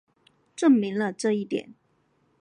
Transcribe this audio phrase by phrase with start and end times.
[0.55, 1.75] 证明了这一点。